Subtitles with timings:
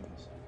[0.00, 0.39] Christmas.